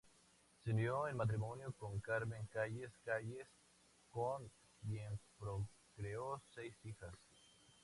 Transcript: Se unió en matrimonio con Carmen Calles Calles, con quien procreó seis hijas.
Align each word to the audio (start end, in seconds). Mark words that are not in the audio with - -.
Se 0.63 0.71
unió 0.71 1.07
en 1.07 1.15
matrimonio 1.15 1.73
con 1.77 1.99
Carmen 1.99 2.47
Calles 2.47 2.89
Calles, 3.05 3.47
con 4.09 4.49
quien 4.87 5.19
procreó 5.37 6.41
seis 6.55 6.73
hijas. 6.83 7.13